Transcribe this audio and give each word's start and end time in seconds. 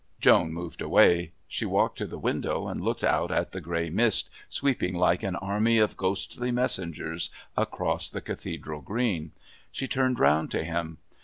Joan 0.19 0.51
moved 0.51 0.81
away. 0.81 1.31
She 1.47 1.63
walked 1.63 1.99
to 1.99 2.07
the 2.07 2.17
window 2.17 2.67
and 2.67 2.81
looked 2.81 3.03
out 3.03 3.29
at 3.29 3.51
the 3.51 3.61
grey 3.61 3.91
mist 3.91 4.31
sweeping 4.49 4.95
like 4.95 5.21
an 5.21 5.35
army 5.35 5.77
of 5.77 5.95
ghostly 5.95 6.49
messengers 6.51 7.29
across 7.55 8.09
the 8.09 8.19
Cathedral 8.19 8.81
Green. 8.81 9.31
She 9.71 9.87
turned 9.87 10.17
round 10.19 10.49
to 10.49 10.63
him. 10.63 10.97